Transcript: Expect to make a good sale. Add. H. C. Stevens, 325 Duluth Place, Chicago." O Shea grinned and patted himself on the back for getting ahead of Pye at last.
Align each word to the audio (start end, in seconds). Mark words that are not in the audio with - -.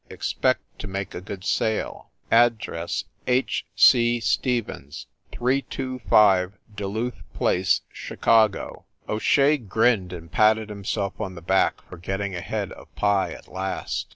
Expect 0.09 0.79
to 0.79 0.87
make 0.87 1.13
a 1.13 1.21
good 1.21 1.45
sale. 1.45 2.09
Add. 2.31 2.59
H. 3.27 3.65
C. 3.75 4.19
Stevens, 4.19 5.05
325 5.31 6.53
Duluth 6.75 7.21
Place, 7.35 7.81
Chicago." 7.93 8.85
O 9.07 9.19
Shea 9.19 9.57
grinned 9.59 10.11
and 10.11 10.31
patted 10.31 10.69
himself 10.69 11.21
on 11.21 11.35
the 11.35 11.41
back 11.43 11.87
for 11.87 11.97
getting 11.97 12.33
ahead 12.33 12.71
of 12.71 12.87
Pye 12.95 13.31
at 13.33 13.47
last. 13.47 14.07